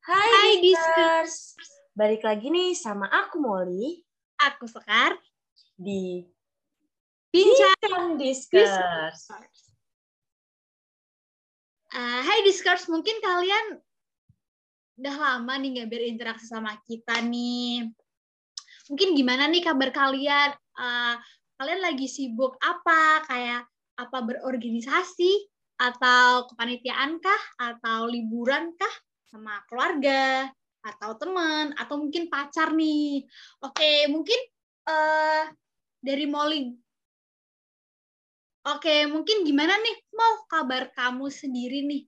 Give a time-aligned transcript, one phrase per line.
[0.00, 1.52] Hai, Hai, Diskers.
[1.92, 4.00] Balik lagi nih sama aku Molly
[4.40, 5.12] Aku Sekar.
[5.76, 6.24] di
[7.28, 8.16] Bincang.
[8.16, 8.72] Diskers.
[11.92, 13.76] Uh, hai Discourse, mungkin kalian
[14.96, 17.92] udah lama nih nggak berinteraksi sama kita nih.
[18.88, 20.56] Mungkin gimana nih kabar kalian?
[20.80, 21.20] Uh,
[21.60, 23.20] kalian lagi sibuk apa?
[23.28, 23.68] Kayak
[24.00, 25.44] apa berorganisasi?
[25.76, 27.42] Atau kepanitiaan kah?
[27.60, 28.94] Atau liburan kah?
[29.30, 30.50] Sama keluarga?
[30.82, 31.70] Atau teman?
[31.78, 33.22] Atau mungkin pacar nih?
[33.62, 34.40] Oke, mungkin
[34.90, 35.46] uh,
[36.02, 36.74] dari Molly
[38.60, 39.96] Oke, mungkin gimana nih?
[40.12, 42.04] Mau kabar kamu sendiri nih?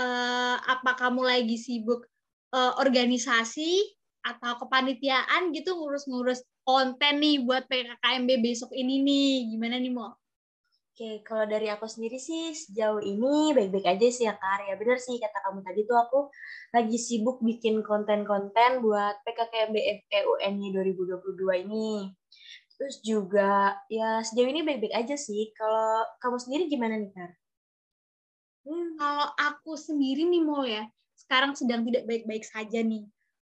[0.00, 2.08] Uh, apa kamu lagi sibuk
[2.56, 3.84] uh, organisasi
[4.24, 9.52] atau kepanitiaan gitu ngurus-ngurus konten nih buat PKKMB besok ini nih?
[9.52, 10.19] Gimana nih, Mo?
[11.00, 14.68] Oke, kalau dari aku sendiri sih sejauh ini baik-baik aja sih ya, Kar.
[14.68, 16.28] Ya bener sih kata kamu tadi tuh aku
[16.76, 22.12] lagi sibuk bikin konten-konten buat PKKMB FEUNY 2022 ini.
[22.76, 25.56] Terus juga ya sejauh ini baik-baik aja sih.
[25.56, 27.32] Kalau kamu sendiri gimana nih, Kar?
[28.68, 29.00] Hmm.
[29.00, 30.84] Kalau aku sendiri nih, Mo ya,
[31.16, 33.08] sekarang sedang tidak baik-baik saja nih.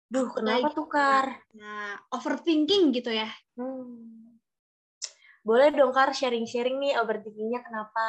[0.07, 1.43] Duh, kenapa tuh, Kar?
[1.59, 3.27] Nah, overthinking gitu ya.
[3.59, 4.32] Hmm.
[5.43, 8.07] Boleh dong, Kar, sharing-sharing nih overthinkingnya kenapa?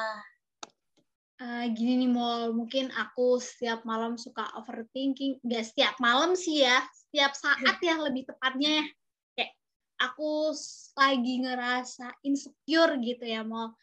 [1.42, 5.42] Uh, gini nih, Mol, mungkin aku setiap malam suka overthinking.
[5.42, 8.86] Gak setiap malam sih ya, setiap saat ya lebih tepatnya
[9.34, 9.50] ya.
[9.98, 10.54] Aku
[10.94, 13.74] lagi ngerasa insecure gitu ya mau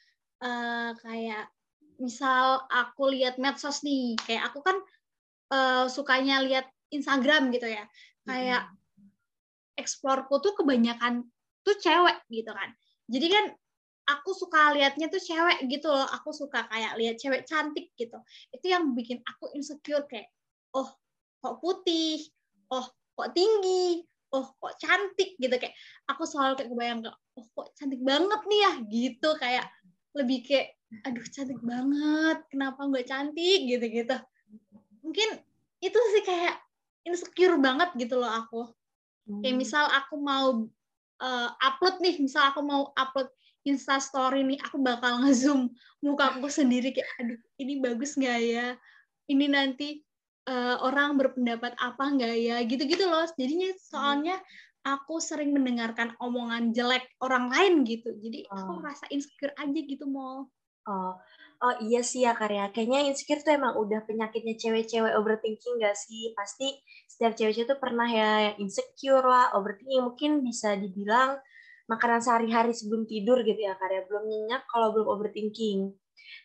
[0.46, 1.50] uh, kayak
[1.98, 4.14] misal aku lihat medsos nih.
[4.30, 4.78] Kayak aku kan
[5.50, 7.82] uh, sukanya lihat Instagram gitu ya.
[8.30, 8.70] Kayak
[9.74, 11.26] eksplorku tuh kebanyakan
[11.66, 12.70] tuh cewek gitu kan
[13.10, 13.44] jadi kan
[14.06, 16.06] aku suka liatnya tuh cewek gitu loh.
[16.18, 18.18] Aku suka kayak lihat cewek cantik gitu.
[18.54, 20.30] Itu yang bikin aku insecure kayak
[20.74, 20.88] oh
[21.42, 22.22] kok putih?
[22.70, 22.86] Oh
[23.18, 24.06] kok tinggi?
[24.30, 25.34] Oh kok cantik?
[25.38, 25.54] Gitu.
[25.58, 25.74] Kayak
[26.06, 28.72] aku selalu kayak kebayang oh kok cantik banget nih ya?
[28.86, 29.28] Gitu.
[29.38, 29.66] Kayak
[30.14, 30.68] lebih kayak
[31.06, 32.38] aduh cantik banget.
[32.50, 33.60] Kenapa nggak cantik?
[33.66, 34.16] Gitu gitu
[35.00, 35.28] mungkin
[35.80, 36.60] itu sih kayak
[37.08, 38.68] insecure banget gitu loh aku.
[39.40, 40.68] Kayak misal aku mau
[41.20, 43.30] uh, upload nih misal aku mau upload
[43.68, 45.68] Insta Story nih aku bakal ngezoom
[46.00, 48.66] muka aku sendiri kayak aduh ini bagus nggak ya?
[49.30, 50.00] Ini nanti
[50.48, 52.56] uh, orang berpendapat apa enggak ya?
[52.64, 53.28] Gitu-gitu loh.
[53.36, 54.36] Jadinya soalnya
[54.80, 58.16] aku sering mendengarkan omongan jelek orang lain gitu.
[58.16, 60.48] Jadi aku merasa insecure aja gitu mau
[60.90, 61.14] oh
[61.60, 66.32] oh iya sih ya karya kayaknya insecure tuh emang udah penyakitnya cewek-cewek overthinking gak sih?
[66.32, 66.72] Pasti
[67.04, 70.00] setiap cewek-cewek tuh pernah ya insecure lah overthinking.
[70.00, 71.36] Mungkin bisa dibilang
[71.90, 75.92] makanan sehari-hari sebelum tidur gitu ya karya belum nyenyak kalau belum overthinking.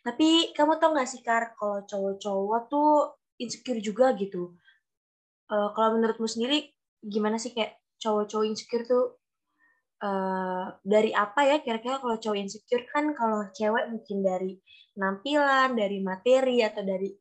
[0.03, 2.91] Tapi kamu tau gak sih Kar kalau cowok-cowok tuh
[3.39, 4.51] insecure juga gitu.
[5.47, 9.15] Uh, kalau menurutmu sendiri gimana sih kayak cowok-cowok insecure tuh
[10.03, 14.51] uh, dari apa ya kira-kira kalau cowok insecure kan kalau cewek mungkin dari
[14.95, 17.11] penampilan, dari materi atau dari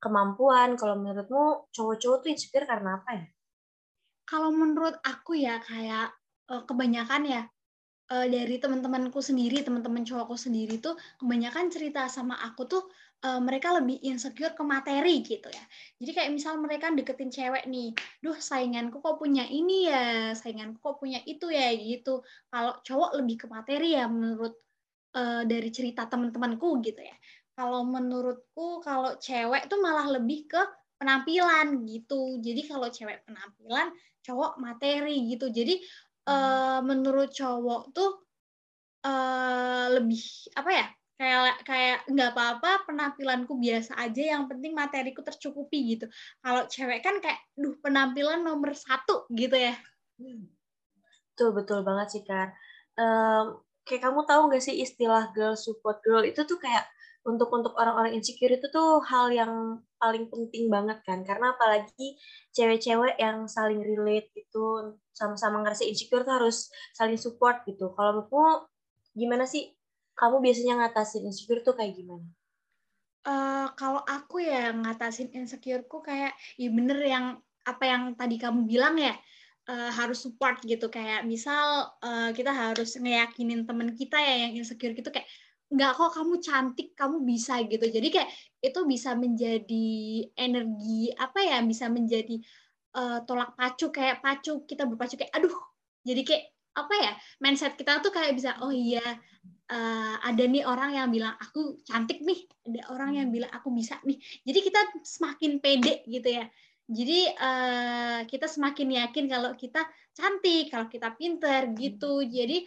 [0.00, 0.74] kemampuan.
[0.80, 3.26] Kalau menurutmu cowok-cowok tuh insecure karena apa ya?
[4.28, 6.12] Kalau menurut aku ya kayak
[6.52, 7.42] uh, kebanyakan ya
[8.12, 12.82] uh, dari teman-temanku sendiri, teman-teman cowokku sendiri tuh kebanyakan cerita sama aku tuh
[13.24, 15.64] uh, mereka lebih insecure ke materi gitu ya.
[15.98, 21.02] Jadi kayak misal mereka deketin cewek nih, duh sainganku kok punya ini ya, sainganku kok
[21.02, 22.22] punya itu ya gitu.
[22.50, 24.54] Kalau cowok lebih ke materi ya menurut
[25.18, 27.16] uh, dari cerita teman-temanku gitu ya.
[27.58, 30.62] Kalau menurutku kalau cewek tuh malah lebih ke
[30.98, 32.38] penampilan gitu.
[32.38, 33.90] Jadi kalau cewek penampilan,
[34.22, 35.50] cowok materi gitu.
[35.50, 35.82] Jadi
[36.30, 38.10] uh, menurut cowok tuh
[39.02, 40.22] uh, lebih
[40.54, 40.86] apa ya?
[41.18, 46.06] Kayak kayak nggak apa-apa penampilanku biasa aja yang penting materiku tercukupi gitu.
[46.40, 49.74] Kalau cewek kan kayak duh penampilan nomor satu gitu ya.
[51.34, 52.50] Betul betul banget sih kan
[52.98, 56.26] um, kayak kamu tahu nggak sih istilah girl support girl?
[56.26, 56.84] Itu tuh kayak
[57.24, 61.22] untuk untuk orang-orang insecure itu tuh hal yang paling penting banget kan?
[61.24, 62.18] Karena apalagi
[62.52, 67.94] cewek-cewek yang saling relate gitu sama-sama ngerasa insecure tuh harus saling support gitu.
[67.96, 68.68] Kalau menurutmu
[69.16, 69.72] gimana sih
[70.18, 72.26] kamu biasanya ngatasin insecure tuh kayak gimana?
[73.22, 77.26] Uh, kalau aku ya ngatasin insecureku kayak ya bener yang
[77.62, 79.12] apa yang tadi kamu bilang ya
[79.68, 84.96] uh, harus support gitu kayak misal uh, kita harus ngeyakinin temen kita ya yang insecure
[84.96, 85.28] gitu kayak
[85.68, 88.30] nggak kok kamu cantik kamu bisa gitu jadi kayak
[88.64, 89.88] itu bisa menjadi
[90.32, 92.40] energi apa ya bisa menjadi
[92.96, 95.52] uh, tolak pacu kayak pacu kita berpacu kayak aduh
[96.08, 97.12] jadi kayak apa ya
[97.44, 99.04] mindset kita tuh kayak bisa oh iya
[99.68, 104.00] uh, ada nih orang yang bilang aku cantik nih, ada orang yang bilang aku bisa
[104.04, 104.16] nih.
[104.44, 106.48] Jadi kita semakin pede gitu ya.
[106.88, 109.84] Jadi uh, kita semakin yakin kalau kita
[110.16, 112.24] cantik, kalau kita pinter gitu.
[112.24, 112.64] Jadi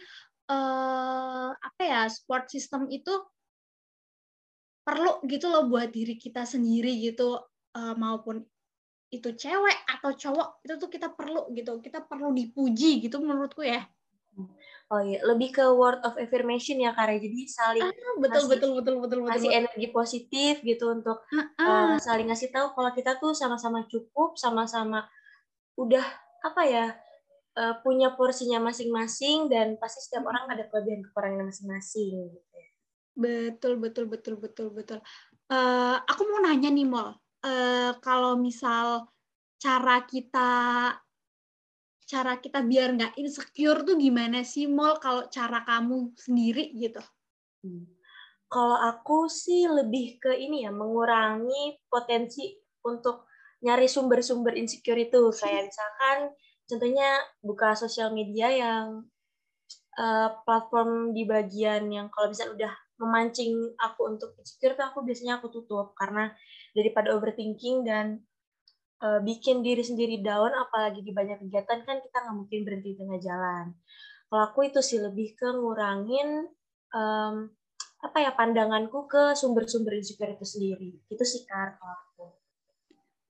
[0.50, 3.10] uh, apa ya support system itu
[4.82, 7.38] perlu gitu loh buat diri kita sendiri gitu
[7.78, 8.42] uh, maupun
[9.12, 13.84] itu cewek atau cowok itu tuh kita perlu gitu kita perlu dipuji gitu menurutku ya
[14.90, 17.16] Oh iya, lebih ke word of affirmation ya Kare.
[17.16, 21.62] Jadi saling ah, betul, betul betul betul betul kasih energi positif gitu untuk uh, uh.
[21.62, 25.08] Uh, saling ngasih tahu kalau kita tuh sama-sama cukup, sama-sama
[25.78, 26.04] udah
[26.42, 26.86] apa ya
[27.56, 32.32] uh, punya porsinya masing-masing dan pasti setiap orang ada kelebihan kekurangan masing-masing.
[32.32, 32.48] Gitu.
[32.52, 32.68] Ya.
[33.12, 34.98] Betul betul betul betul betul.
[35.52, 37.12] Uh, aku mau nanya nih Mol,
[37.44, 39.08] uh, kalau misal
[39.60, 40.50] cara kita
[42.06, 47.00] cara kita biar nggak insecure tuh gimana sih Mol kalau cara kamu sendiri gitu?
[47.62, 47.86] Hmm.
[48.52, 52.52] Kalau aku sih lebih ke ini ya mengurangi potensi
[52.84, 53.24] untuk
[53.62, 56.18] nyari sumber-sumber insecure itu kayak misalkan
[56.66, 59.06] contohnya buka sosial media yang
[59.96, 65.38] uh, platform di bagian yang kalau bisa udah memancing aku untuk insecure tuh aku biasanya
[65.40, 66.34] aku tutup karena
[66.74, 68.20] daripada overthinking dan
[69.02, 72.98] uh, bikin diri sendiri down apalagi di banyak kegiatan kan kita nggak mungkin berhenti di
[73.02, 73.66] tengah jalan.
[74.30, 76.48] Kalau aku itu sih lebih ke ngurangin
[76.94, 77.52] um,
[78.02, 80.90] apa ya pandanganku ke sumber-sumber insecure itu sendiri.
[81.06, 82.26] Itu sih kar kalau aku.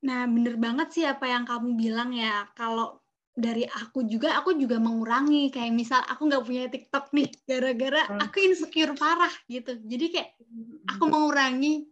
[0.07, 2.47] Nah bener banget sih apa yang kamu bilang ya.
[2.55, 3.03] Kalau
[3.33, 5.53] dari aku juga aku juga mengurangi.
[5.53, 8.21] Kayak misal aku nggak punya TikTok nih gara-gara hmm.
[8.23, 9.77] aku insecure parah gitu.
[9.83, 10.31] Jadi kayak
[10.89, 11.91] aku mengurangi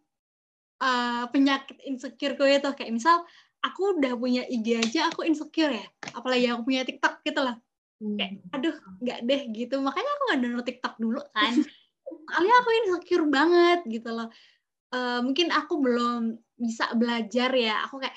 [0.80, 2.70] uh, penyakit insecure gue itu.
[2.72, 3.16] Kayak misal
[3.60, 5.86] aku udah punya IG aja aku insecure ya.
[6.16, 7.56] Apalagi aku punya TikTok gitu lah
[8.00, 8.54] kayak hmm.
[8.56, 9.74] aduh nggak deh gitu.
[9.84, 11.52] Makanya aku nggak download TikTok dulu kan.
[12.32, 14.28] Kali aku insecure banget gitu loh.
[14.90, 17.84] Uh, mungkin aku belum bisa belajar ya.
[17.86, 18.16] Aku kayak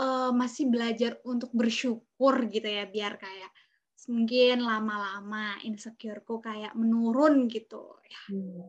[0.00, 3.52] uh, masih belajar untuk bersyukur gitu ya biar kayak
[4.08, 8.00] mungkin lama-lama insecureku kayak menurun gitu.
[8.08, 8.20] Ya.
[8.32, 8.64] Hmm.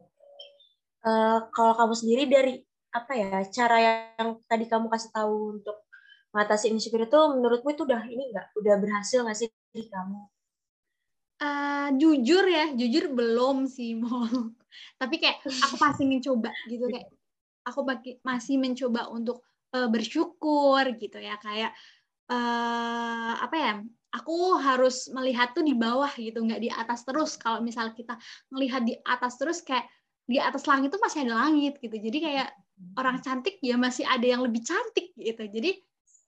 [1.02, 2.54] Uh, kalau kamu sendiri dari
[2.92, 5.88] apa ya cara yang tadi kamu kasih tahu untuk
[6.32, 10.20] mengatasi insecure itu menurutmu itu udah ini enggak udah berhasil nggak sih di kamu?
[11.42, 14.28] Uh, jujur ya, jujur belum sih mau.
[14.96, 17.08] Tapi kayak aku masih mencoba gitu kayak
[17.68, 17.82] aku
[18.26, 19.44] masih mencoba untuk
[19.76, 21.76] uh, bersyukur gitu ya kayak
[22.32, 23.74] uh, apa ya?
[24.12, 27.40] Aku harus melihat tuh di bawah gitu, nggak di atas terus.
[27.40, 28.20] Kalau misal kita
[28.52, 29.88] melihat di atas terus kayak
[30.28, 31.96] di atas langit tuh masih ada langit gitu.
[31.96, 32.52] Jadi kayak
[33.00, 35.48] orang cantik ya masih ada yang lebih cantik gitu.
[35.48, 35.80] Jadi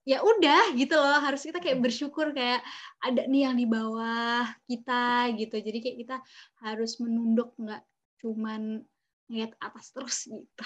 [0.04, 2.60] ya udah gitu loh harus kita kayak bersyukur kayak
[3.00, 5.56] ada nih yang di bawah kita gitu.
[5.60, 6.18] Jadi kayak kita
[6.64, 7.84] harus menunduk nggak
[8.20, 8.84] cuman
[9.32, 10.66] ngeliat atas terus gitu.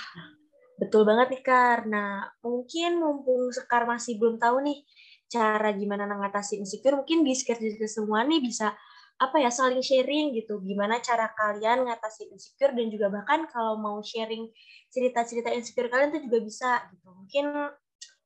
[0.77, 4.85] Betul banget nih karena mungkin mumpung Sekar masih belum tahu nih
[5.27, 8.73] cara gimana mengatasi insecure mungkin di sekitar semua nih bisa
[9.17, 10.61] apa ya saling sharing gitu.
[10.61, 14.49] Gimana cara kalian ngatasi insecure dan juga bahkan kalau mau sharing
[14.93, 17.09] cerita-cerita insecure kalian tuh juga bisa gitu.
[17.09, 17.45] Mungkin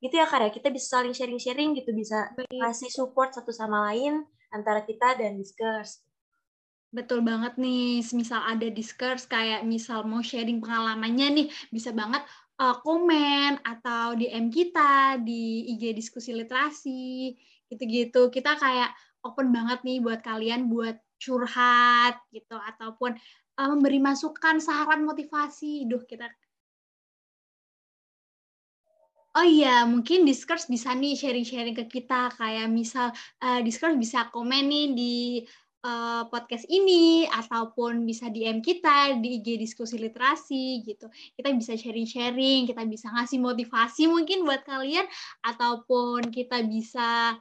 [0.02, 4.84] gitu ya karya kita bisa saling sharing-sharing gitu bisa kasih support satu sama lain antara
[4.84, 6.04] kita dan Discourse.
[6.92, 12.20] Betul banget nih, misal ada Discourse kayak misal mau sharing pengalamannya nih, bisa banget
[12.60, 17.32] uh, komen atau DM kita di IG diskusi literasi,
[17.72, 18.28] gitu-gitu.
[18.28, 18.92] Kita kayak
[19.24, 23.16] open banget nih buat kalian buat curhat gitu ataupun
[23.56, 25.88] uh, memberi masukan, saran, motivasi.
[25.88, 26.28] Duh, kita
[29.32, 34.68] Oh iya, mungkin Discourse bisa nih sharing-sharing ke kita kayak misal uh, Discourse bisa komen
[34.68, 35.16] nih di
[35.88, 41.08] uh, podcast ini ataupun bisa DM kita di IG diskusi literasi gitu.
[41.40, 45.08] Kita bisa sharing-sharing, kita bisa ngasih motivasi mungkin buat kalian
[45.48, 47.40] ataupun kita bisa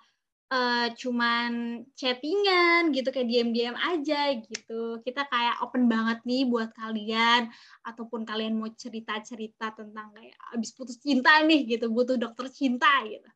[0.51, 5.01] uh, cuman chattingan gitu kayak diam-diam aja gitu.
[5.01, 7.49] Kita kayak open banget nih buat kalian
[7.87, 13.31] ataupun kalian mau cerita-cerita tentang kayak abis putus cinta nih gitu, butuh dokter cinta gitu.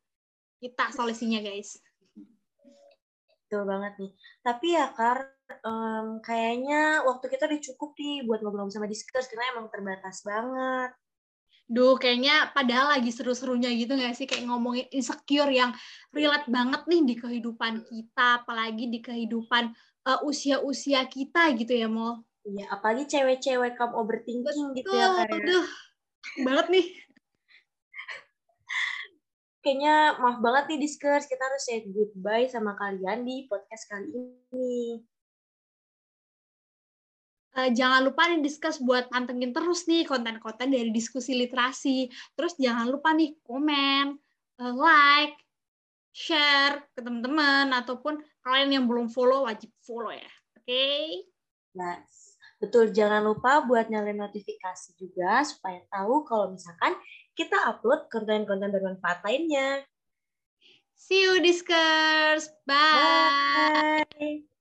[0.59, 1.79] Kita solusinya guys.
[3.45, 4.11] Betul banget nih.
[4.41, 5.19] Tapi ya Kar,
[5.63, 10.91] um, kayaknya waktu kita udah cukup nih buat ngobrol sama Discuss karena emang terbatas banget.
[11.65, 14.29] Duh, kayaknya padahal lagi seru-serunya gitu nggak sih?
[14.29, 15.73] Kayak ngomongin insecure yang
[16.13, 19.73] relate banget nih di kehidupan kita, apalagi di kehidupan
[20.05, 22.21] uh, usia-usia kita gitu ya, Mo.
[22.45, 25.33] Iya, apalagi cewek-cewek kamu overthinking Betul, gitu ya, Karya.
[25.41, 25.65] Aduh,
[26.45, 26.85] banget nih.
[29.65, 31.25] Kayaknya maaf banget nih, Discuss.
[31.25, 35.01] Kita harus say goodbye sama kalian di podcast kali ini.
[37.55, 42.11] Uh, jangan lupa nih diskus buat pantengin terus nih konten-konten dari diskusi literasi.
[42.35, 44.19] Terus jangan lupa nih komen,
[44.59, 45.39] uh, like,
[46.11, 50.31] share ke teman-teman ataupun kalian yang belum follow wajib follow ya.
[50.59, 50.67] Oke?
[50.67, 51.03] Okay?
[51.75, 52.39] Yes.
[52.55, 56.95] Betul, jangan lupa buat nyalain notifikasi juga supaya tahu kalau misalkan
[57.35, 59.83] kita upload konten-konten bermanfaat lainnya.
[60.95, 62.47] See you, Discuss.
[62.63, 64.07] Bye.
[64.15, 64.54] Bye.